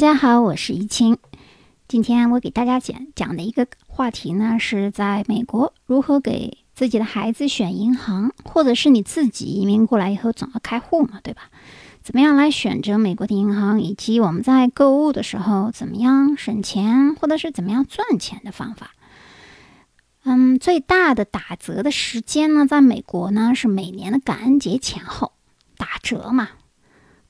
[0.00, 1.18] 大家好，我是怡清。
[1.86, 11.50] 今天我给大家讲讲的一个话题呢，是在美国如何给自己的孩子选银行，或者是你自己移民过来以后总要开户嘛，对吧？
[12.02, 18.92] 怎么样来选择美国的银行，以及我们在购物的时候怎么样省钱，或者是怎么样赚钱的方法。
[20.24, 25.32] 嗯，最大的打折的时间呢，在美国呢是每年的感恩节前后
[25.76, 26.48] 打折嘛。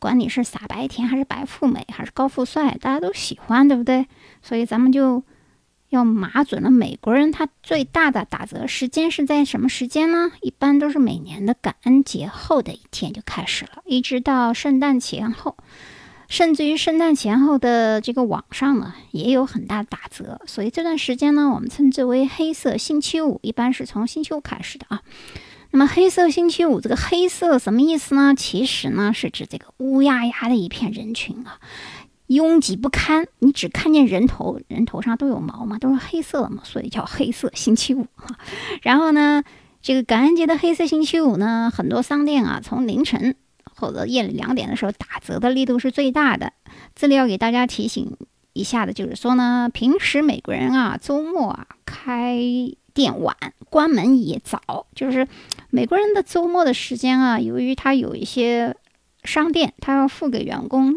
[0.01, 4.07] 管你是傻白甜还是白富美还是高富帅，大家都喜欢，对不对？
[4.43, 5.23] 所以咱们就
[5.91, 6.71] 要码准了。
[6.71, 10.33] 美国人他最大的打折时间是在什么时间呢？
[10.41, 15.57] 一般都是每年的感恩节后的一天就开始了，一直到圣诞前后，
[16.29, 20.41] 甚至于圣诞前后的这个网上呢也有很大打折。
[20.47, 25.03] 所以这段时间呢，我们称之为黑色星期五，一般是从星期五开始的啊。
[25.73, 28.35] 那么黑色星期五这个黑色什么意思呢？
[28.37, 31.61] 其实呢是指这个乌压压的一片人群啊，
[32.27, 38.37] 拥挤不堪，你只看见人头，人头上都有毛嘛，都是黑色的嘛，所以叫黑色星期五啊。
[38.83, 39.45] 然后呢，
[39.81, 43.37] 这个感恩节的黑色星期五呢，很多商店啊，从凌晨
[43.77, 46.53] 或者夜里两点的时候打折的力度是最大的。
[46.97, 48.17] 这里要给大家提醒
[48.55, 52.41] 一下的就是说呢，平时美国人啊，周末啊开。
[52.93, 53.37] 店晚，
[53.71, 55.29] 关门也早，就是
[55.71, 57.41] 美国人的周末的时间啊。
[57.41, 58.77] 由于他有一些
[59.25, 60.95] 商店，他要付给员工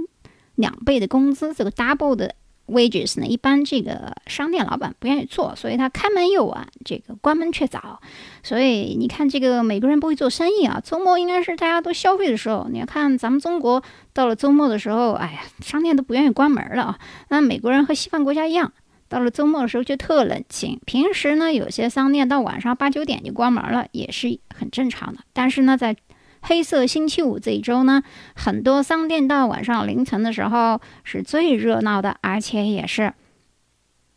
[0.56, 2.36] 两倍的工资，这个 double 的
[2.68, 8.00] wages 呢，一般这个商店老板不愿意做，所以他开门又晚，这个关门却早。
[8.42, 10.82] 所以你看，这个美国人不会做生意啊。
[10.84, 12.68] 周末应该是大家都消费的时候。
[12.72, 17.00] 你要看咱们中国到了周末的时候，哎呀，商店都不愿意关门了啊。
[17.30, 18.72] 那美国人和西方国家一样。
[19.14, 25.20] 到了周末的时候就特冷清，平时呢有些商店到晚上八九点就关门了，也是很正常的。
[25.34, 25.96] 但是呢，在
[26.42, 28.02] 黑色星期五这一周呢，
[28.36, 33.14] 很多商店到晚上凌晨的时候是最热闹的，而且也是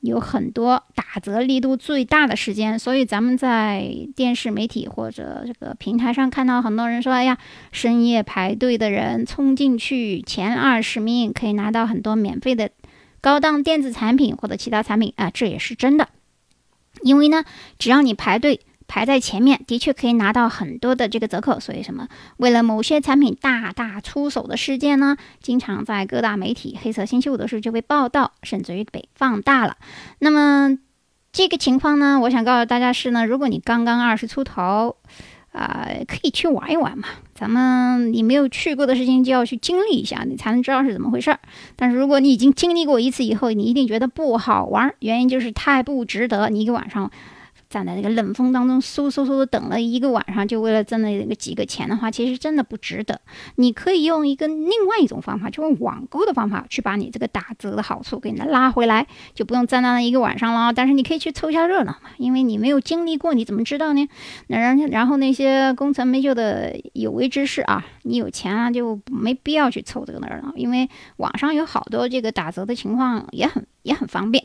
[0.01, 2.79] 有很多打折力度最大的时间。
[2.79, 7.37] 所以咱们在电视媒体或者这个平台上看到很多人说：“哎呀，
[7.71, 12.71] 深夜排队的人冲进去前二十名可以拿到很多免费的。”
[13.27, 16.09] 高档电子产品或者其他产品啊，这也是真的。
[17.03, 17.45] 因为呢，
[17.77, 21.59] 只要你排队排在前面，的确可以拿到很多的这个折扣。
[21.59, 29.77] 所以什么，为了某些产品大打出手的事件呢，经常在各大媒体黑色星期五的时候就被报道，甚至于被放大了。
[30.21, 30.79] 那么
[31.33, 34.95] 这个情况呢，我想告诉大家是呢，如果你刚刚二十出头。
[35.51, 37.09] 啊，可以去玩一玩嘛。
[37.39, 41.39] 咱们你没有去过的事情，就要去经历一下，你才能知道是怎么回事儿。
[41.77, 46.49] 但是如果你已经经历过一次以后，你一定觉得不好玩，原因就是太不值得。
[46.49, 47.11] 你一个晚上。
[47.77, 53.21] 站在那个冷风当中，嗖嗖嗖的等了一个晚上，就为了挣那个几个钱的话，其实真的不值得。
[53.57, 60.73] 你可以用一个另外一种方法，就是网购的方法，去把你这个打折的好处给你拉回来，就不用站那一个晚上了。
[60.73, 64.09] 但是你可以去凑一下热闹嘛，因为你没有经历过，你怎么知道呢？
[64.47, 70.89] 那然然后那些功成名就的有为之士啊，你有钱啊，就没必要去凑这个热闹，因为
[71.19, 73.67] 网上有好多这个打折的情况也很。
[73.87, 74.45] 也很方便，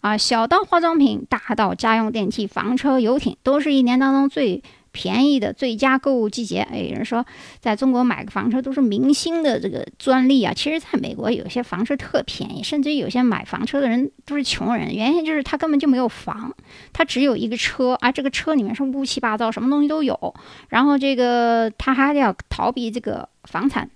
[0.00, 4.62] 啊，小到化妆品，大到家用电器、房车、游艇，都是一年当中最
[4.92, 6.60] 便宜的最佳购物季节。
[6.60, 7.24] 哎，有人说，
[7.60, 10.52] 在中国买个房车都是明星的这个专利啊。
[10.54, 16.54] 其实，在美国有些房车特便宜，甚至有些买房车的人都是穷人，原因就是他根本就没有房，
[16.92, 20.34] 他只有一个车，啊，这个车里面是乌七八糟，什么东西都有。
[20.70, 23.90] 然后这个他还要逃避这个房产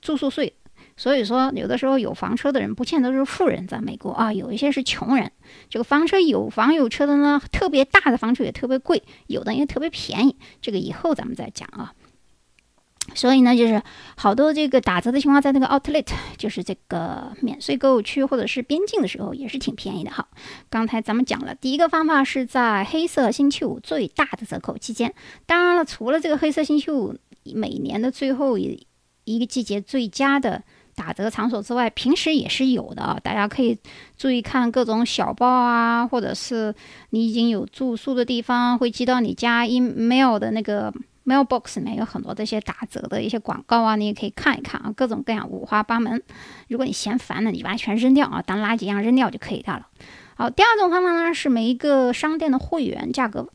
[0.00, 0.54] 住宿税。
[1.02, 5.32] 所以说，有的时候有房车的人不见得是富人，在美国啊，有一些是穷人。
[5.68, 10.36] 这个房车有房有车的呢，特别大的房车也特别贵，有的也特别便宜。
[10.60, 11.92] 这个以后咱们再讲啊。
[13.16, 13.82] 所以呢，就是
[14.16, 16.06] 好多这个打折的情况，在那个 Outlet，
[16.38, 20.28] 就是这个免税购物区或者是边境的时候，也是挺便宜的哈。
[20.70, 25.12] 刚才咱们讲了，第一个方法是在黑色星期五最大的折扣期间。
[25.46, 27.18] 当然了，除了这个黑色星期五，
[27.56, 28.86] 每年的最后一
[29.24, 30.62] 一个季节最佳的。
[30.94, 33.18] 打折场所之外，平时也是有的啊。
[33.22, 33.78] 大家可以
[34.16, 36.74] 注意看各种小报啊，或者是
[37.10, 40.92] 你已经有住宿的地方，会寄到你家 email 的那个
[41.24, 46.22] mailbox 里面有很多这些打折的一些广告啊，你也可以看一看啊，各种各样五花八门。
[46.68, 49.86] 如果你嫌烦了，你把它全扔掉啊，当垃圾一样扔掉就可以了。
[50.34, 53.48] 好，第二种方法呢是每一个商店的会员价格。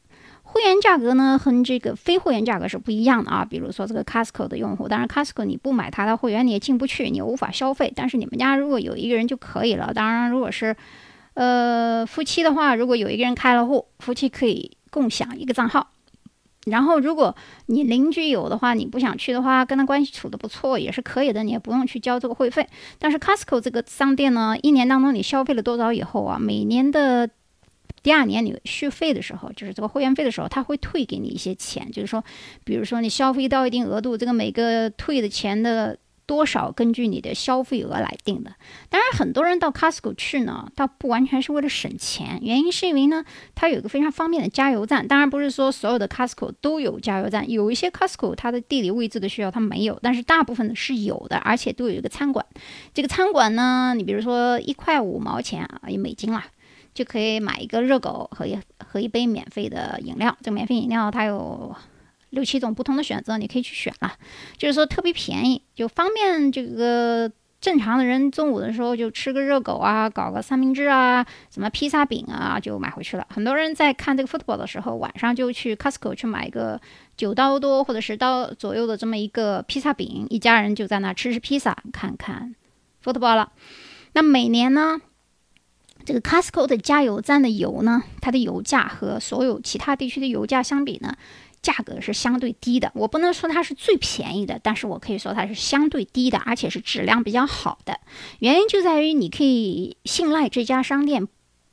[0.50, 3.46] 会员价格呢，和这个非会员价格是不一样的啊。
[3.46, 7.92] 比如说这个 Costco 的用户，当然 Costco 你不买它的会员，你也进不去，你无法消费。
[7.96, 9.94] 但是你们家如果有一个人就可以了。
[9.94, 10.76] 当然，如果是
[11.34, 15.92] 呃夫妻的话，如果有一个人开了户，夫妻可以共享一个账号。
[16.66, 17.34] 然后，如果
[17.68, 22.68] 你邻居有的话，你不想去的话，跟他关系处的不错也是可以的，你也不用去交这个会费。
[23.00, 27.30] 但是 Costco 这个商店呢，一年当中你消费了多少以后啊，每年的
[28.08, 32.24] 第二年你续费的时候，就是这个会员费的时候，他会退给你一些钱，就是说，
[32.64, 35.98] 比如说你消费到一定额度，这个每个退的钱的。
[36.28, 38.52] 多少根据你的消费额来定的。
[38.90, 43.24] 当然，很多人到 Costco 去呢，倒不完全是为了省钱，原因是因为呢，
[43.56, 45.08] 它有一个非常方便的加油站。
[45.08, 52.46] 当然，不是说所有的 Costco 都有加油站，有一些 Costco 它的地理位置的需要它没有，但是大部分的是有的，而且都有一个餐馆。
[52.94, 56.46] 这个餐馆呢，你比如说一块五毛钱啊，一美金啦，
[56.98, 60.36] 就可以买一个热狗和一和一杯免费的饮料。
[60.42, 61.76] 这个免费饮料它有。
[62.32, 64.14] 六七种不同的选择，你可以去选了，
[64.58, 73.26] 就是说特别便宜，就方便这个正常的人中午的时候就吃个热狗啊，搞个三明治啊，什么披萨饼啊，就买回去了。
[73.30, 76.80] 很多人在看这个 football 的时候，晚上就去 Costco 去买一个
[77.16, 82.54] 九刀多或者十刀左右的这么一个披萨饼，一家人就在那吃吃披萨，看看
[83.02, 83.54] football 了。
[84.12, 85.00] 那每年呢，
[86.08, 91.18] 这个 Costco 的加油站的油呢，它的油价和所有其他地区的油价相比呢？
[91.62, 98.00] 价格是相对低的，我不能说它是最便宜的，但是我可以说它是相对低的，而且是质量比较好的。
[98.40, 101.28] 原因就在于你可以信赖这家商店。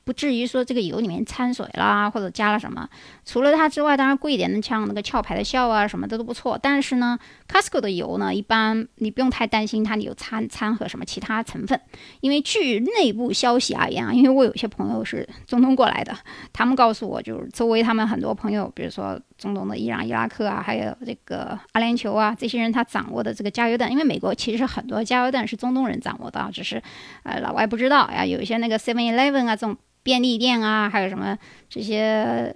[0.04, 2.88] 不至于说这个油里面掺水啦，或者加了什么。
[3.24, 6.58] 除了它之外，当然贵一点的，像那个壳牌的笑啊什么的都不错。
[6.60, 7.18] 但是呢
[7.48, 11.80] ，Costco 的油呢，一般你不用太担心它有掺掺和什么其他成分。
[12.20, 16.16] 因为据内部消息而言啊，因为我有些朋友是中东过来的，
[16.52, 26.82] 他们告诉我，就是周围他们很多朋友，比如说中东的伊朗、伊拉克啊，还有这个阿联酋啊，这些人他掌握的这个加油站，因为美国其实很多加油站是中东人掌握的，只是
[27.22, 28.24] 呃老外不知道呀。
[28.24, 29.76] 有一些那个 Seven Eleven 啊这种。
[30.04, 31.34] 便利店啊，还有什么
[31.70, 32.54] 这些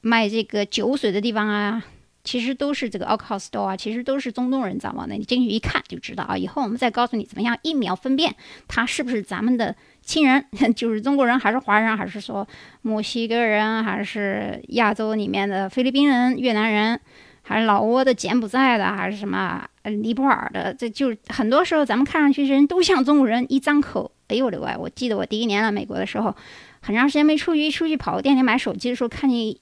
[0.00, 1.84] 卖这个酒水的地方啊，
[2.24, 5.12] 其实都是这个 alcohol store 啊，其实都是中东人掌握的。
[5.12, 6.38] 你进去一看就知道啊。
[6.38, 8.34] 以后我们再告诉你怎么样一秒分辨
[8.66, 9.76] 它是不是咱们的
[10.08, 10.42] 亲人，
[10.74, 12.48] 就是中国人还是华人，还是说
[12.80, 16.98] 墨西哥人，还是亚洲里面的菲律宾人、越南人，
[17.42, 20.72] 还是老挝的、柬埔寨的，还是什么尼泊尔的？
[20.72, 24.10] 这就很多时候咱们看上去人都像中国人，一张口。
[24.28, 24.76] 哎呦我的乖！
[24.78, 26.34] 我记得我第一年来美国的时候，
[26.80, 29.56] 很长时间没出去，一出去跑个店里买手机的时候，看见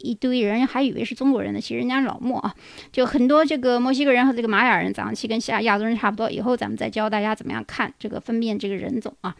[0.00, 1.60] 一堆人，还以为是中国人呢。
[1.60, 2.54] 其实人家老墨啊，
[2.92, 6.30] 就很多这个墨西哥人和这个玛雅人，长得跟亚亚洲人差不多。
[6.30, 9.34] 以后咱们再教大家怎么样看这个分辨这个人种啊。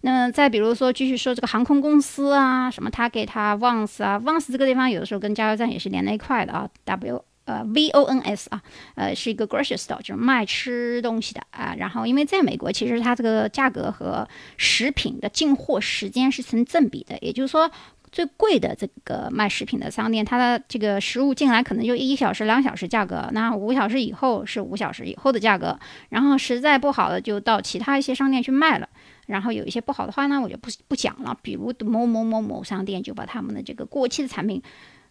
[0.00, 7.24] 那再比如说，继续说这个航空公司啊，什么他给他 Vans 啊，Vans 这个地方有的时候跟加油站也是连在一块的啊，W。
[7.46, 8.60] 呃，V O N S 啊，
[8.96, 11.76] 呃，是一个 grocery store，就是卖吃东西的啊。
[11.78, 14.26] 然后，因为在美国，其实它这个价格和
[14.56, 17.70] 食品的进货时间是成正比的，也就是说，
[18.16, 25.78] 最贵的这个卖食品的商店，它的这个食物进来可能就一小时、两小时价格，那五小时以后是五小时以后的价格。
[26.08, 28.88] 然后实在不好的，就到其他一些商店去卖了。
[29.26, 34.62] 然后有一些不好的话呢，我就不不讲了，比如某某某某商店就把他们的这个过期的产品。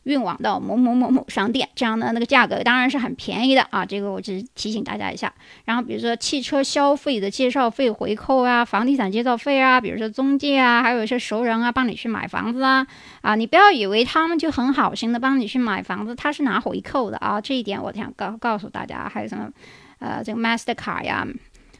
[0.05, 3.83] 运往到某某某某商店，这样的那个价格当然是很便宜的啊！
[3.83, 5.33] 这个我只是提醒大家一下。
[5.65, 12.85] 然后比如说汽车消费的介绍费回扣啊，房地产介绍费啊，比如说中介啊，还有一些熟人啊，帮你去买房子啊
[13.21, 13.35] 啊！
[13.35, 17.41] 你不要以为他们就很好心的帮你去买房子，他是拿回扣的啊！
[17.41, 19.09] 这一点我想告告诉大家。
[19.09, 19.49] 还有什么
[19.97, 21.25] 呃，这个 Master 卡呀，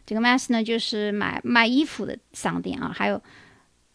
[0.04, 2.92] 这个 Master 呢就是买卖衣服的商店啊。
[2.92, 3.22] 还有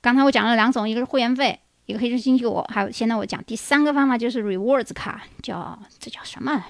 [0.01, 1.59] 刚才我讲了两种，一个是会员费。
[1.91, 6.65] 一个黑色星期五，还有现在我讲第三个方法就是 rewards 卡，叫这叫什么？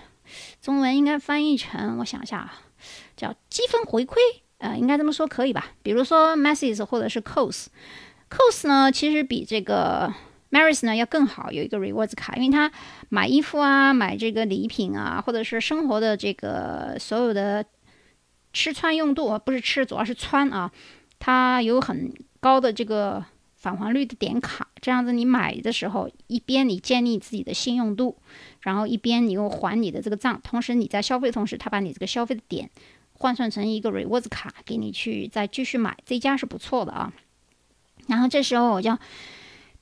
[0.63, 2.55] 中文应该翻译成我想一下啊，
[3.17, 4.17] 叫积分回馈，
[4.59, 5.67] 呃，应该这么说可以吧？
[5.83, 10.11] 比如说 Macy's 或者是 Cos，Cos 呢其实比这个
[10.51, 12.73] Mary's 呢要更好，有一个 rewards 卡，因为它
[13.11, 17.63] 买衣服啊，买这个礼品啊，或者是生活的这个所有的
[18.55, 20.73] 吃穿用度，不是吃主要是穿啊，
[21.19, 22.11] 它有很
[22.41, 23.23] 高的这个。
[23.61, 28.17] 返还率的点卡，这样子你买的时候，一边你建立自己的信用度，
[28.63, 32.71] 然后一边你又还你的这个账，同时你在消费同时，他把你这个消费的点
[33.13, 37.13] 换算成一个 rewards 卡，给你去再继续买，这家是不错的啊。
[38.07, 38.97] 然后这时候我就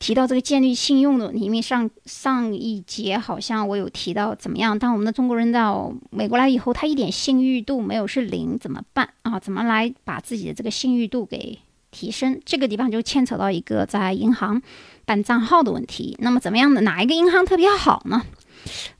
[0.00, 9.38] 提到这个建立信用的，因为上上一节好像我有提到怎么样，当我们的中国人到美国来以后，他一点信誉度没有是零，怎么办啊？
[9.38, 11.60] 怎么来把自己的这个信誉度给？
[11.98, 14.62] 提升这个地方就牵扯到一个在银行
[15.04, 16.16] 办账号的问题。
[16.20, 18.22] 那么怎么样的哪一个银行特别好呢？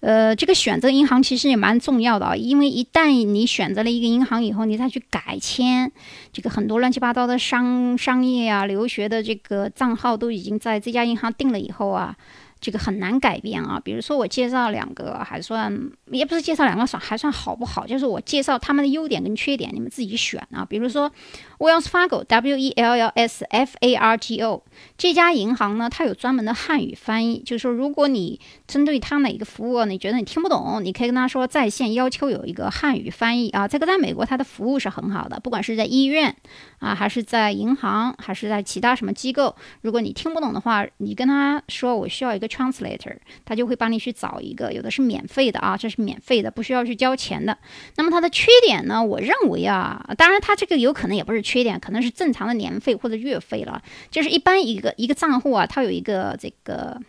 [0.01, 5.93] 呃，这个选择银行其实也蛮重要的啊，因为一旦你选择了一个银行以后，你再去改签
[6.33, 12.17] 这个很多乱七八糟的商商业啊、留学的这个账号都已经在这家银行定了以后啊，
[12.61, 13.81] 这个很难改变啊。
[13.85, 20.65] 比如说我介绍两个还算，也不是介绍两个算还算好不好，就是我介绍他们的优点跟缺点，你们自己选啊。
[20.65, 21.13] 比如说
[21.59, 24.65] Wells Fargo，W E L L S F A R G O
[24.97, 33.69] 这家银行呢，它有专门的汉语翻译，就是说如果你针对它哪一个服务，你觉得你听不懂，你可以跟他说在线要求有一个汉语翻译啊。
[33.69, 36.35] 这个在美国它的服务是很好的，不管是在医院
[36.81, 42.49] 啊，还是在银行，还是在其他什么机构，如果你听不懂的话，你跟他说我需要一个。
[42.49, 47.57] translator，他就会帮你去找一个，有的是免费的啊，这是免费的，不需要去交钱的。
[47.97, 49.05] 那么它的缺点呢？
[49.05, 53.83] 我认为啊，当然它这个有可能也不是缺点，可能是正常的年费或者月费了。
[54.11, 57.01] 就是一般一个一个账户啊，它有一个这个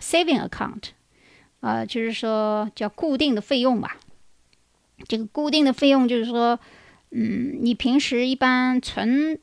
[0.00, 0.90] saving account，
[1.60, 3.96] 呃，就是说叫固定的费用吧。
[5.08, 6.60] 这个固定的费用就是说，
[7.10, 9.38] 嗯，你平时一般存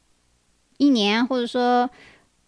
[0.77, 1.89] 一年，或者说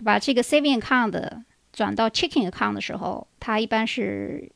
[0.03, 1.43] 把这个 saving account。
[1.73, 4.51] 转到 checking account 的时候，它一般是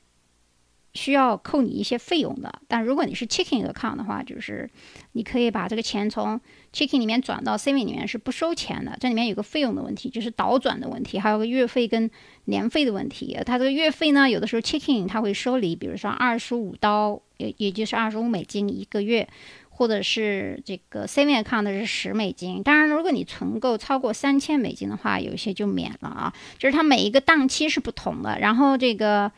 [0.94, 2.52] 需要扣你一些费用的。
[2.68, 4.70] 但如果你是 checking account 的话，就是
[5.14, 6.40] 你可以把这个钱从
[6.74, 8.98] checking 里面转到 saving 里面是不收钱的。
[9.00, 12.10] 这里面有个费用的问题，就是倒转的问题，还有个月费跟
[12.46, 13.38] 年费的问题。
[13.46, 19.28] 它这个月费呢，有的时候 checking 它会收你，比如说二十五刀，也也就是二十五美金一个月。
[19.74, 26.32] 或者是这个 saving account 是十美金，当然，如果你存够超过三千美金的话，有一些就免了啊。
[26.60, 28.38] 就是它每一个档期是不同的。
[28.40, 29.32] 然后这个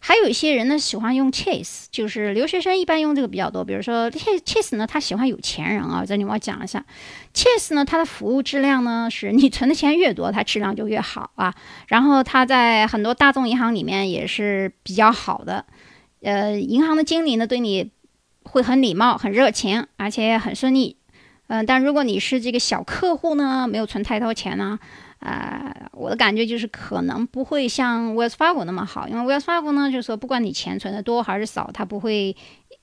[0.00, 3.64] 还有一些人呢喜欢用 Chase，就是留学生一般用这个比较多。
[3.64, 6.04] 比如说 Chase 呢，他喜欢有钱人啊。
[6.04, 6.84] 这里我讲一下
[7.32, 11.54] ，Chase 呢，它的服务质量呢是你存的钱越多，它质量就越好啊。
[11.86, 15.64] 然后它在很多大众银行里面也是比较好的。
[16.22, 17.92] 呃，银行的经理呢对你。
[18.42, 20.96] 会很礼貌、很热情，而且很顺利。
[21.48, 24.78] 嗯，但如果你是这个小客户呢，没有存太多钱呢，
[25.20, 32.36] 啊我的感觉就是可能不会像 Wells Fargo 那么好，因为 Wells Fargo 呢，就是说不管你钱存的多还是少，他不会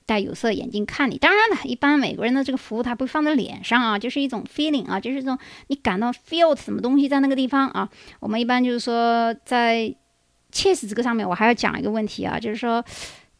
[0.06, 1.18] 戴有色眼镜看你。
[1.18, 7.88] 当然了，一般美国人的这个服务他不会放在脸上啊，就是一种 feeling 啊，就是这种你感到 feel 什么东西在那个地方啊。
[8.20, 9.94] 我们一般就是说在
[10.52, 12.84] Chase 这个上面，我还要讲一个问题啊，就是说。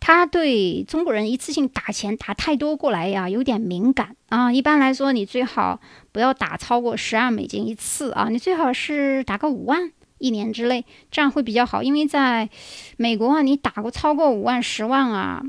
[0.01, 4.53] 他对中国人一次性打钱打太多过来呀，有点敏感啊。
[4.53, 5.81] 一般来说，你最好
[6.13, 11.83] 不要打超过十二美金一次啊，你最好是打个五万一年之内，这样会比较好。
[11.83, 12.49] 因为在
[12.97, 15.43] 美国啊，你打过超过五万、十万啊。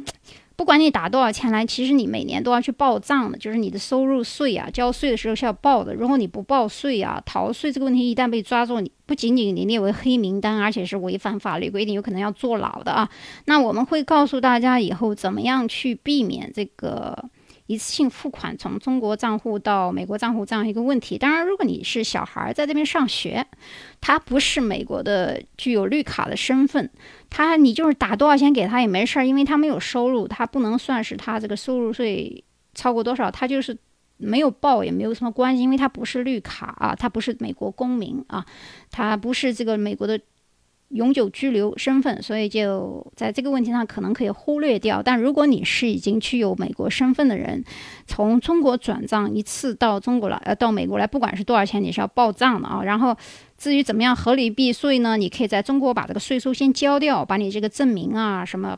[0.59, 5.95] 不管你打多少钱来，其实你每年都要去报账的，就是你的收入税啊，交税的时候是要报的。
[5.95, 13.09] 如果你不报税啊，逃税这个问题一旦被抓住，你不仅仅你列为黑名单，而且是违反法律规定，有可能要坐牢的啊。
[13.45, 17.29] 那我们会告诉大家以后怎么样去避免这个。
[17.69, 23.45] 一次性付款从中国账户到美国账户这样一个问题，当然，如果你是小孩在这边上学，
[24.01, 26.89] 他不是美国的具有绿卡的身份，
[27.29, 33.77] 他你就是打多少钱给他也没事儿，因为他没有收入，他不能算是他这个收入税超过多少，他就是
[34.17, 38.43] 没有报也没有什么关系，因为他不是绿卡啊，他不是美国公民啊，
[38.89, 40.19] 他不是这个美国的。
[40.89, 45.01] 永久居留身份，所以就在这个问题上可能可以忽略掉。
[45.03, 47.63] 但如果你是已经具有美国身份的人，
[48.07, 52.81] 从中国转账一次到中国来，呃，到美国来，不管是多少钱，你是要报账的啊。
[52.83, 53.15] 然后
[53.57, 55.15] 至于怎么样合理避税呢？
[55.15, 58.77] 你可以在中国把这个税收先交掉，把你这个证明啊什么。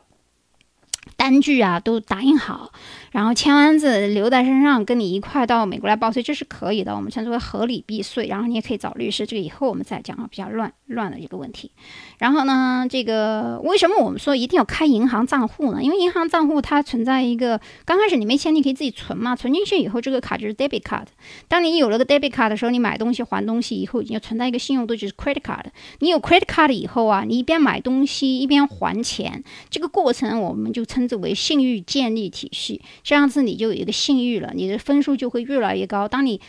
[1.16, 2.72] 单据啊都打印好，
[3.12, 6.94] 然后签完字留在身上，跟你一块到美国来报税，这是可以的。
[6.94, 8.26] 我们称之为合理避税。
[8.26, 11.70] 然后你也可以找律师，这个以后我们再讲啊，比较乱乱的一个问题。
[12.18, 15.82] 然后呢，这个为什么我们说一定要开银行账户呢？
[15.82, 21.06] 因为银行账户它存在一个，刚开始你没钱，你可以自己存嘛，存进去以后，这个卡就是 debit card。
[21.48, 25.66] 当你有了个 debit card 的时候，你买东西还东西以后，你要存在一个信用度，就是 credit card。
[25.98, 32.82] 你有 credit card 以后啊，你一边买东西一边还钱，这个过程我们就称之为信誉建立体系。
[33.02, 36.06] 这样子你就有一个信誉了，你的分数就会越来越高。
[36.06, 36.40] 当你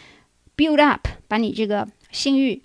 [0.57, 2.61] build up，把你这个信誉。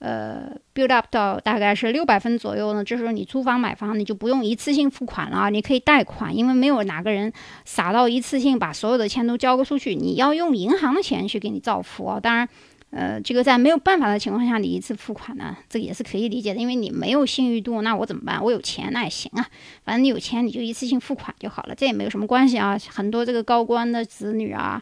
[0.00, 7.32] 呃，build up 到大概是六百分左右呢，这时候你租房买房，你就不用一次性付款了，你可以贷款，因为没有哪个人
[7.64, 12.20] 傻到一次性把所有的钱都交出去，你要用银行的钱去给你造福啊。
[12.20, 12.46] 当然，
[12.94, 18.42] 呃，这个在没有办法的情况下，你一次付款呢，这个也是可以理解的，因为你没有信誉度，那我怎么办？
[18.42, 19.44] 我有钱那也行啊，
[19.84, 22.78] 反正你有钱你就一次性付款就好了，这也没有什么关系啊。
[22.88, 24.80] 很多这个高官的子女啊。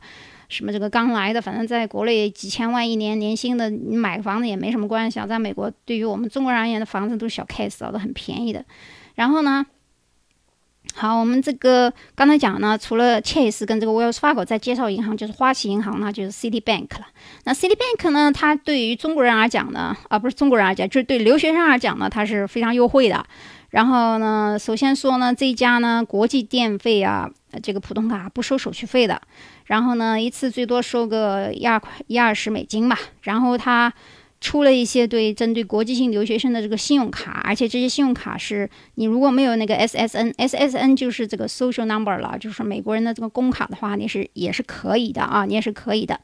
[0.49, 5.27] 什么这个刚来的，反正在国内几千万一年年薪的，你买个房子也没什么关系啊。
[5.27, 8.63] 在美国，对于我们中国人而言的房子都是小 case 啊，都很便宜的。
[9.15, 9.65] 然后呢，
[10.95, 17.07] 好，我们这个刚才讲呢，除了 Chase 跟这个 Wells Fargo 在介绍银行，就是花旗银行呢，就是 Citibank 了。
[17.45, 23.25] 那 Citibank 呢，它对于中国人而讲呢，啊，不是中国人而讲，就是对留学生而讲呢，它是非常优惠的。
[23.71, 27.29] 然后呢，首先说呢，这家呢，国际电费啊，
[27.63, 29.19] 这个普通卡不收手续费的。
[29.65, 32.99] 然后呢，一次最多收个一二块一二十美金吧。
[33.23, 33.91] 然后它
[34.43, 46.19] 出了一些对针对国际性留学生的这个信用卡，而且这些信用卡是你如果没有那个 SSN，SSN 就是这个 social number 了，就是美国人的这个工卡的话，你是也是可以的啊，你也是可以的。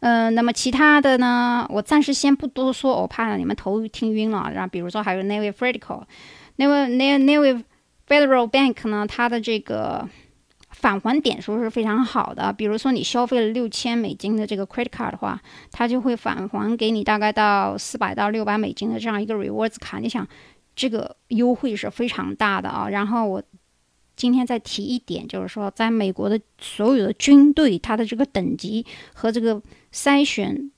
[0.00, 4.50] 嗯，那么其他的呢，我暂时先不多说，我怕你们头听晕了。
[4.52, 6.02] 然后比如说还有 Navy Federal。
[6.56, 7.54] 那位那那位
[8.08, 9.06] Federal Bank 呢？
[9.08, 10.08] 它的这个
[10.82, 12.52] 返还点数是非常好的。
[12.52, 20.00] 比如说你消费了六千美金的这个 credit card 的话，它就会返还给你大概到四百到六百美金的这样一个 rewards 卡。
[20.00, 20.26] 你想，
[20.74, 22.88] 这个优惠是非常大的啊。
[22.88, 23.42] 然后我
[24.16, 28.84] 今天再提一点，就是说，在美国的所有的军队，它的这个等级
[29.14, 29.62] 和这个
[29.92, 30.71] 筛选。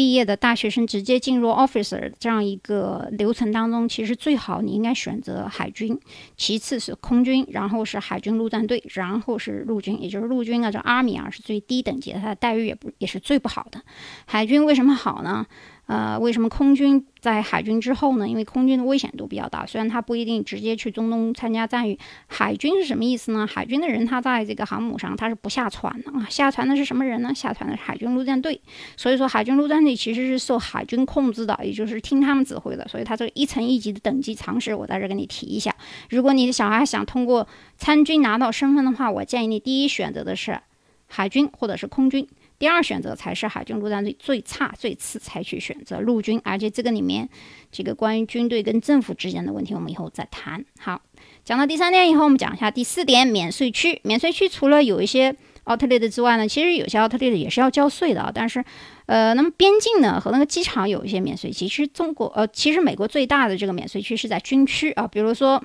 [0.00, 6.00] 毕业的大学生直接进入 officer 这样一个流程当中，其实最好你应该选择海军，
[6.38, 13.82] 其次是空军，然后是海军陆战队，然后是陆军，也就是陆军啊，这 army 啊是最低等级的，它的待遇也不也是最不好的。
[14.24, 15.46] 海军为什么好呢？
[15.90, 18.28] 呃，为什么空军在海军之后呢？
[18.28, 21.98] 因为空军的危险度比较大，虽然他不一定直接去中东参加战役。
[22.28, 23.44] 海军是什么意思呢？
[23.44, 27.34] 海军的人他在这个航母上他是不下船的啊，下船的是什么人呢？
[27.34, 28.60] 下船的是海军陆战队。
[28.96, 32.86] 所以说，海军陆战队其实是受海军控制的，也就是听他们指挥的。
[32.86, 35.74] 所以，他这个一层一级的等级常识，我在这跟你提一下。
[36.08, 40.60] 如果你的小孩想通过参军拿到身份的话，我建议你第一选择的是
[41.08, 42.28] 海军或者是空军。
[42.60, 47.26] 第二选择才是海军陆战队，最差最次才去选择陆军，而且这个里面，
[47.72, 50.62] 这个关于军队跟政府之间的问题，我们以后再谈。
[50.78, 51.00] 好，
[51.42, 53.98] 讲到第三点以后，我们讲一下第四点，免税区。
[54.04, 58.62] 免税区除了有一些奥特利的之外呢，其实有些奥特利的也是要交税的啊，但是，
[59.06, 61.60] 呃，那么边境呢和那个机场有一些免税区。
[61.60, 65.64] 其实中国，呃，其实美国最大的这个免税区是在军区啊，比如说。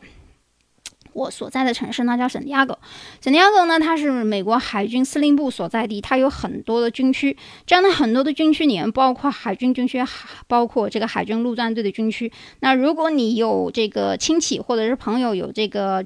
[1.16, 2.78] 我所在的城市呢叫圣地亚哥，
[3.22, 10.04] 圣地亚哥呢它是美国海军司令部所在地，它有很多的军区，这样的很多的军区里面包括海军军区，
[10.48, 12.30] 包括这个海军陆战队的军区。
[12.60, 16.06] 那如果你有这个亲戚或者是朋友有这个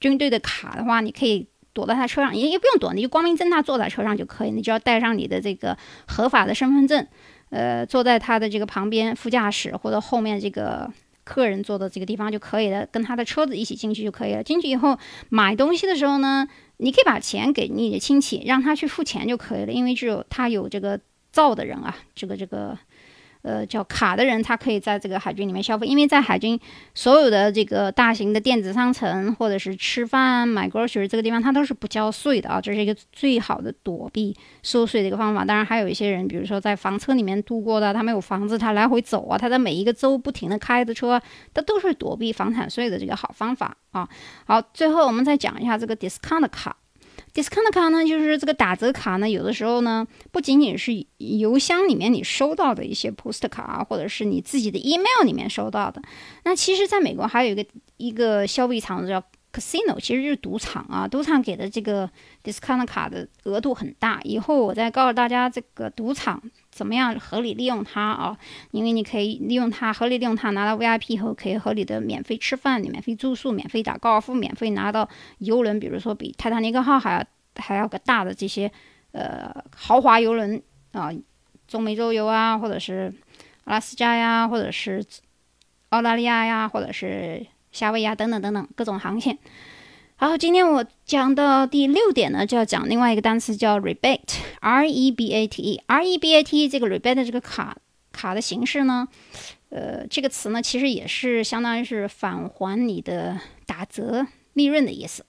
[0.00, 5.74] 军队的卡的话，你可以躲在他车上，也也不用躲，你就光明正大坐在车上就可以，你只要带上你的这个
[6.06, 7.06] 合法的身份证，
[7.48, 10.92] 呃，坐在他的这个旁边副驾驶或者后面这个。
[11.26, 14.42] 客人坐的这个地方就可以了，跟他的车子一起进去就可以了。
[14.42, 14.96] 进去以后
[15.28, 20.98] 买东西的时候呢，你可以把钱给你的亲戚，让他去付钱就可以了，因为只有他有这个
[21.32, 22.78] 造的人啊，这个这个。
[23.46, 26.58] 呃，叫卡的人，他可以在这个海军里面消费，因为在海军
[26.94, 35.44] 所有的这个大型的电子商城或者是吃饭买 grocery 这个地方，他都是不交税的啊，这是一个最好的躲避收税的一个方法。
[35.44, 41.22] 当然，还有一些人，比如说在房车里面度过的，他没有房子，他来回走啊，他在每一个州不停的开着车，
[41.54, 44.08] 他都是躲避房产税的这个好方法啊。
[44.44, 46.76] 好，最后我们再讲一下这个 discount 卡。
[47.36, 56.00] Discount 卡呢，就是这个打折卡呢，有的时候呢，不仅仅是邮箱里面你收到的一些 post 卡啊，或者是你自己的 email 里面收到的。
[56.44, 57.66] 那其实，在美国还有一个
[57.98, 59.22] 一个消费场叫。
[59.52, 62.06] casino 其实就是赌场啊，赌场给的这个
[62.44, 64.20] discount 卡的额度很大。
[64.22, 66.42] 以后我再告诉大家这个赌场
[66.76, 68.38] 怎么样合理利用它啊，
[68.70, 75.08] 因为你可以利用它合理利用它拿到 VIP 以后，可以合理的免费吃饭、免费住宿、免费打高尔夫、免费拿到
[75.38, 77.24] 游轮，比如说比泰坦尼克号还要
[77.56, 78.70] 还要个大的这些
[79.12, 80.62] 呃豪华游轮
[80.92, 81.10] 啊，
[81.66, 83.12] 中美洲游啊，或者是
[83.64, 85.02] 阿拉斯加呀，或者是
[85.88, 87.46] 澳大利亚呀，或者是。
[87.72, 89.36] 夏威夷啊等等等等各种航线。
[90.18, 97.76] 好，今天我讲到第六点呢，就要讲另外一个单词叫 rebate，r e b a t e，r e b a t e 这个 rebate 这个卡
[98.12, 99.06] 卡的形式呢，
[99.68, 105.26] 呃，这个词呢其实也是相当于是返还你的打折利润的意思。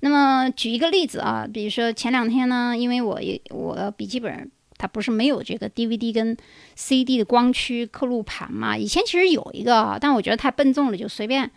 [0.00, 6.34] 那么举一个例子啊，比如说前两天呢，因为我我笔记本它不是没有这个 DVD 跟
[6.76, 11.50] CD 的光驱刻录盘嘛，以前其实有一个，但我觉得太笨重了，就随便。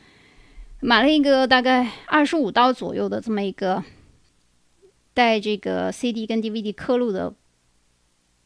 [0.85, 3.81] 买了一个大概二十五刀左右的这么一个
[5.13, 7.33] 带这个 CD 跟 DVD 刻录的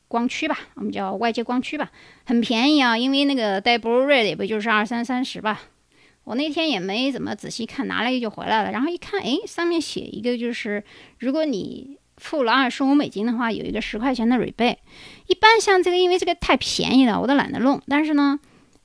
[0.07, 1.91] 光驱吧，我们叫外接光驱吧，
[2.25, 5.61] 很便宜啊，因为那个带 Blu-ray 的也不就是二三三十吧。
[6.25, 8.71] 我那天也没怎么仔细看，拿了一个就回来了。
[8.71, 10.83] 然后一看，哎，上面写一个就是，
[11.17, 14.77] 如果你付了二十五美金的话，有一个十块钱的 rebate。
[15.25, 17.81] 一般像这个，因为这个太便宜了，我都懒得弄。
[17.87, 18.39] 但是呢，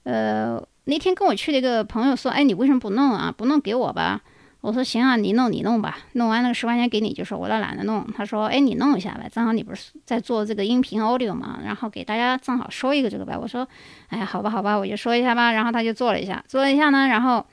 [0.05, 0.67] 呃。
[0.85, 3.33] 那天跟我去的一个朋友说：“哎，你为什么不弄啊？
[3.37, 4.21] 不弄给我吧。”
[4.63, 8.07] 我说行啊，你弄你弄吧，弄完那个十块钱给你就说我倒懒得弄。
[8.17, 13.37] 他说哎，你弄一下呗，正好你不是在做这个音频 audio 嘛，然后给大家正好说一个这个呗。
[13.37, 13.67] 我说
[14.07, 15.51] 哎，好吧好吧，我就说一下吧。
[15.51, 17.45] 然后他就做了一下，做了一下呢，然后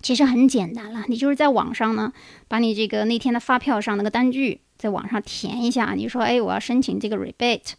[0.00, 2.12] 其实很简单了，你就是在网上呢，
[2.46, 7.72] 把你这个那天的发票上那个单据在网上填一下，你说哎，我要申请这个 rebate，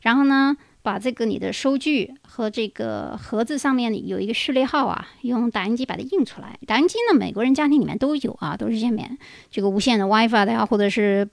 [0.00, 0.56] 然后呢。
[0.86, 6.56] 把这个你的收据和这个盒子上面有一个序列号啊，用打印机把它印出来。
[6.64, 9.18] 打印机呢，美国人家庭里面都有啊，都是下面
[9.50, 11.28] 这个无线的 WiFi 的呀，或者是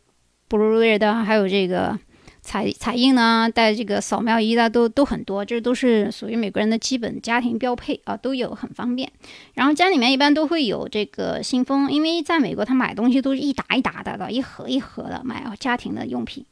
[0.49, 1.99] Blu-ray 的，还有这个
[2.41, 9.11] 彩彩印呢，带这个扫描仪的都都很多，这都是属于美国人的基本家庭标配啊，都有很方便。
[9.53, 16.43] 然后家里面一般都会有这个信封，因为在美国他买东西都是一打一打的，一盒一盒的买家庭的用品，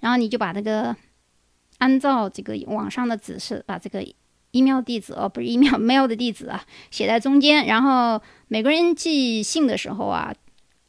[0.00, 0.94] 然后你就把那个。
[1.80, 4.02] 按照这个网上的指示，把这个
[4.52, 7.66] email 地址哦，不是 email mail 的地址啊，写在中间。
[7.66, 10.34] 然后每个人寄信的时候啊，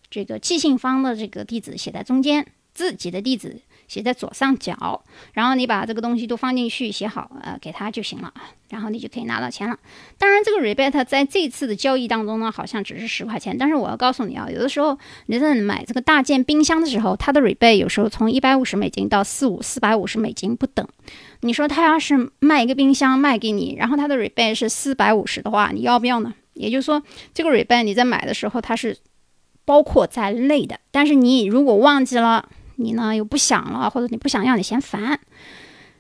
[0.10, 3.62] 这个寄信方的这个地址写在中间，自己的地址。
[3.92, 9.78] 写在左上角，然后你把这个东西都放进去，写好，呃，给他就行了啊，然后你就可以拿到钱了。
[10.18, 20.88] 当然，这个 rebate 在这次的交易当中呢，好像只是十块钱，但是我要告诉你啊，有的时候你在买这个大件冰箱的时候，它的 rebate 有时候从一百五十美金到四五四百五十美金不等。
[21.42, 26.34] 你说他要是卖一个冰箱卖给你，然后他的 rebate 是四百五十的话，你要不要呢？
[26.54, 28.98] 也就是说，这个 rebate 你在买的时候它是
[29.66, 32.48] 包括在内的，但是你如果忘记了。
[32.82, 35.20] 你呢又不想了，或者你不想要，你嫌烦，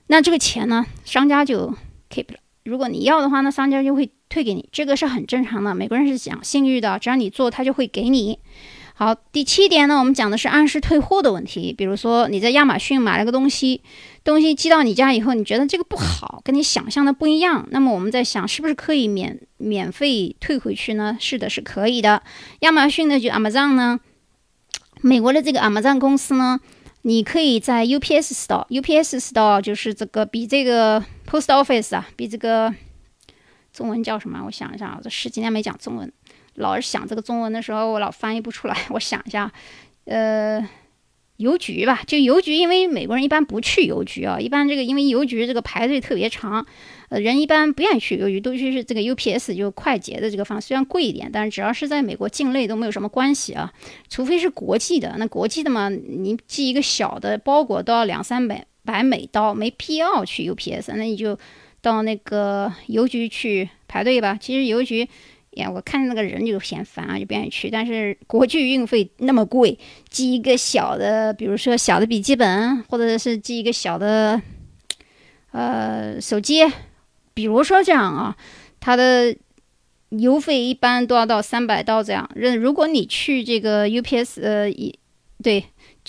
[0.08, 1.76] 那这个钱呢，商家就
[2.10, 2.40] keep 了。
[2.64, 5.74] 如果你要的话，那商家就会退给你，这个是很正常的。
[5.74, 8.38] 美国人是讲信誉的，只要你做，他就会给你。
[8.94, 11.74] 好，第七点呢，我们讲的是按时退货的问题。
[11.74, 13.82] 比如说你在亚马逊买了个东西，
[14.24, 21.18] 东西寄到你家以后，你觉得这个不好，跟你想象的不一样，那么我们在想，是不是可以免免费退回去呢？
[21.20, 22.22] 是的，是可以的。
[22.60, 24.00] 亚马逊的就 Amazon 呢。
[25.02, 26.60] 美国的这个 Amazon 公司呢，
[27.02, 32.74] 你可以在 UPS Store，UPS Store 就是这个比这个 Post Office 啊，比这个
[33.74, 34.42] 中文叫什么？
[34.46, 36.12] 我想一下，我这十几年没讲中文，
[36.56, 38.78] 老是想这个中文的时候，我老翻译不出来。
[38.92, 39.52] 我想一下，
[40.06, 40.68] 呃。
[41.38, 46.64] 邮局吧，就邮局，因为美国人一般不去邮局啊，一般这个因为邮局这个排队特别长，
[47.12, 53.70] 呃，人一般不愿意去邮局，都去是这个 UPS 就快捷的这个方，虽然贵一点，但是只要是在美国境内都没有什么关系啊，
[54.10, 61.38] 除非是国际的，那国际的嘛，你寄一个小的包裹都要两三百百美刀，没必要去 UPS，那你就
[61.82, 64.38] 到那个邮局去排队吧。
[64.40, 65.08] 其实邮局。
[65.58, 67.70] 呀，我看那个人就嫌烦啊，就不愿意去。
[67.70, 69.78] 但是国际运费那么贵，
[70.10, 74.42] 寄一个小的，比如说小的笔记本，或者是寄一个小的，
[75.52, 76.64] 呃，手机，
[77.34, 78.36] 比如说这样啊，
[78.80, 79.36] 它的
[80.10, 82.30] 邮费一般都要到三百刀这样。
[82.36, 84.98] 如如果你去这个 UPS，呃，一
[85.42, 85.66] 对，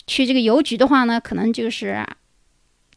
[0.06, 2.04] 去这个邮局的话呢，可能就是。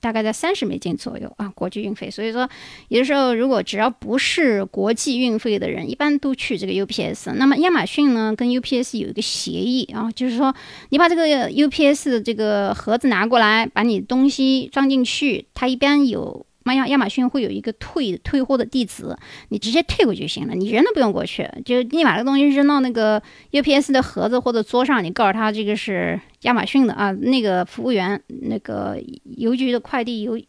[0.01, 2.11] 大概在三十美金左右啊，国际运费。
[2.11, 2.47] 所以说，
[2.89, 7.33] 有的时候如果只要不是国际运费的人，一般都去这个 UPS。
[7.33, 10.53] 那么亚马逊呢，跟 UPS 有一个协议啊，就是说
[10.89, 16.45] 你把这个 UPS 的这个盒子拿过来，把你东西装进去，它一般有。
[16.73, 19.15] 亚亚马逊会有一个退退货的地址，
[19.49, 28.97] 你直接退过就行了，你人都不用过去，就你把这个东西扔到那个 UPS 的盒子或者桌上，你告诉他这个是亚马逊的啊，那个服务员，那个
[29.37, 30.41] 邮局的快递邮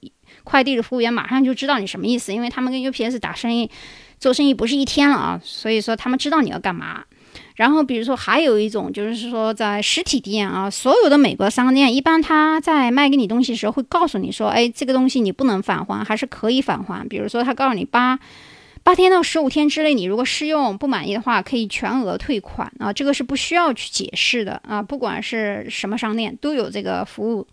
[0.43, 3.71] 快递的服务员马上就知道你什么意思，因为他们跟 UPS 打生意
[4.19, 7.05] 做生意不是一天了啊，所以说他们知道你要干嘛。
[7.57, 17.09] 然后，比如说还有一种，就是说在实体店啊，所有的美国商店，一般他在卖给你东西的时候，会告诉你说，哎，这个东西你不能返还，还是可以返还。
[17.09, 18.19] 比如说，他告诉你八
[18.83, 27.47] 八天到十五天之内，你如果试用不满意的话，可以全额退款啊，这个是不需要去解释的啊，不管是什么商店都有这个服务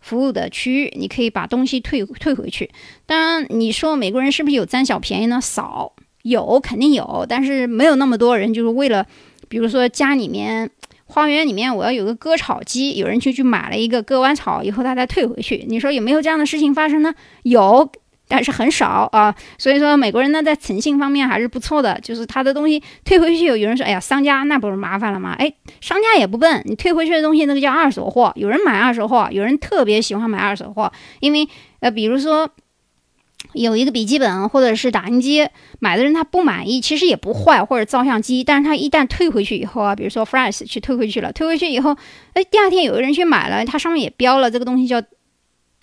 [0.00, 2.70] 服务的区域，你可以把东西退退回去。
[3.04, 5.38] 当然，你说美国人是不是有占小便宜呢？
[5.38, 5.92] 少
[6.22, 9.06] 有肯定有，但是没有那么多人就是为了。
[9.50, 10.70] 比如说家里面
[11.06, 15.66] 花园里面我要有个割草机，有人就去买了一个，割完草以后他再退回去。
[15.68, 17.12] 你说有没有这样的事情发生呢？
[17.42, 17.90] 有，
[18.28, 19.34] 但是很少啊。
[19.58, 25.34] 所以说美国人呢在诚信方面还是不错的，就是他的东西退回去，有人说哎呀商家那不是麻烦了吗？
[25.36, 31.48] 哎，商家也不笨，你退回去的东西那个叫二手货，有人买二手货，有人特别喜欢买二手货，因为
[31.80, 32.48] 呃比如说。
[33.52, 41.96] 有一个笔记本或者是打印机，买的人他不满意，其实也不坏，或者照相机，但是他一旦退回去以后啊，比如说 fresh 去退回去了，退回去以后，
[42.34, 45.02] 哎，第二天有个人去买了，他上面也标了这个东西叫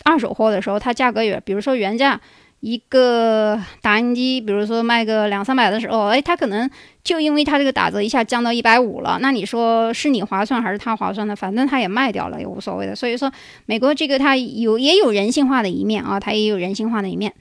[0.04, 2.20] 二手货的时候，它价格也，比如说原价
[2.60, 6.68] 一个打印机，比如说卖个两三百的时候，哎，他可能
[7.04, 11.36] 就因为他这个打折一下降到一百五了，那你说是你划算还是他划算呢？
[11.36, 12.94] 反正他也卖掉了，也无所谓的。
[12.96, 13.32] 所以说，
[13.66, 17.32] 美国这个它有也有人性化的一面啊，它也有人性化的一面。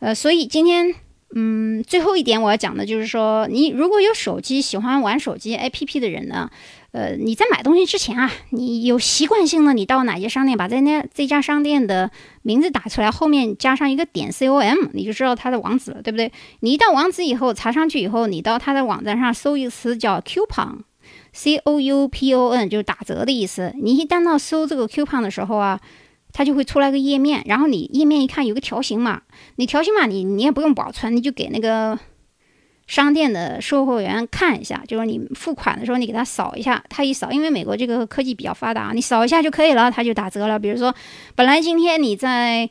[0.00, 0.94] 呃，所以今天。
[1.36, 6.50] 嗯，最后一点我要讲的就是说，你如果有手机喜欢玩手机 APP 的人呢，
[6.92, 12.10] 呃，你在买东西之前啊，你有习惯性的，你到哪些商店，把在那这家商店的
[12.42, 16.32] 名字打出来，后面加上一个点 com，你就知道它的网址了，对不对？
[16.60, 23.72] 你一到网址以后，查上去以后，你到它的网站上搜一个词叫 coupon，c o u p o n，就是打折的意思。
[23.80, 25.80] 你一旦到搜这个 coupon 的时候啊。
[26.30, 29.22] 它就会出来个页面，然后你页面一看有个条形码，
[29.56, 31.98] 你条形码你你也不用保存，你就给那个
[32.88, 40.58] 商店的售货员看一下，就是你付款的时候你给他扫一下，他一扫，因为美国这个科技比较发达，你扫一下就可以了，他就打折了。
[40.58, 40.92] 比如说，
[41.36, 42.68] 本来今天你在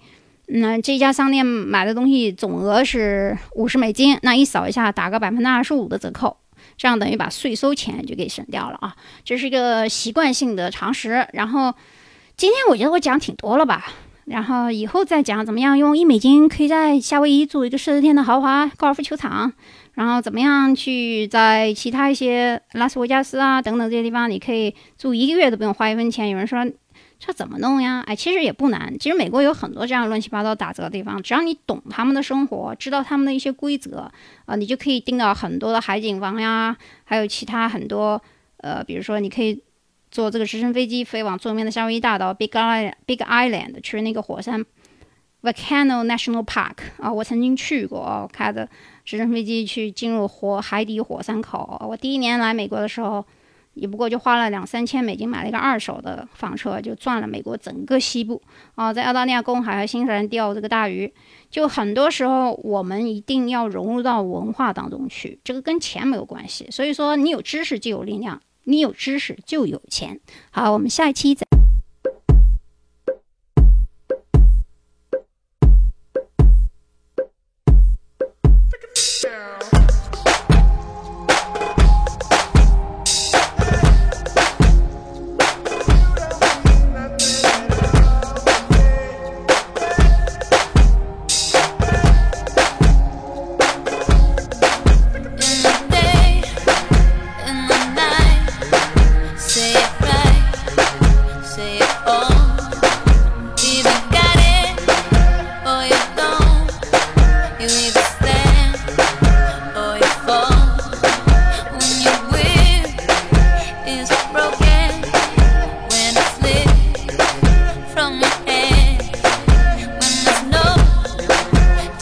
[0.48, 6.36] 嗯这家商店买的东西总额是五十美金，那一扫一下打个百分之二十五的折扣，
[6.76, 11.74] 这样等于把税收钱就给省掉了啊，这是一个习惯性的常识，然后。
[12.40, 13.88] 今天我觉得我讲挺多了吧，
[14.28, 19.52] 然后以后再讲怎么样用一美金可以在夏威夷住一个四十天的豪华高尔夫球场，
[19.94, 26.28] 然后怎么样去在其他一些拉斯维加斯啊等等这些地方，你可以住一个月都不用花一分钱。
[26.30, 26.60] 有人说
[27.18, 28.04] 这怎么弄呀？
[28.06, 28.94] 哎，其实也不难。
[29.00, 34.12] 其实美国有很多这样乱七八糟打折的地方，只要你懂他们的生活，知道他们的一些规则
[34.46, 38.22] 啊，你就可以订到很多的海景房呀，还有其他很多
[38.58, 39.64] 呃，比如说你可以。
[40.18, 44.66] 坐这个直升飞机飞往著名的夏威夷大岛 Big Island Big Island 去那个火山
[45.44, 48.68] Volcano National Park 啊，我曾经去过，开着
[49.06, 51.80] 直升飞机去进入火海底火山口。
[51.88, 53.24] 我第一年来美国的时候，
[53.76, 58.42] 也不过就花了两三千美金买了一个二手的房车，就转了美国整个西部
[58.74, 61.14] 啊，在澳大利亚公海和新西兰钓这个大鱼。
[61.52, 66.68] 就很多时候我们一定要融入到文化当中去，这个跟钱没有关系。
[66.72, 68.42] 所以说，你有知识就有力量。
[68.70, 70.20] 你有知识就有钱。
[70.52, 71.47] 好，我们下一期再。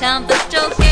[0.05, 0.84] time for stroking.